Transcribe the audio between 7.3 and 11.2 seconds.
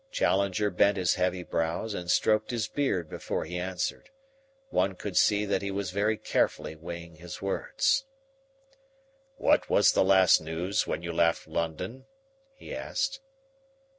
words. "What was the last news when you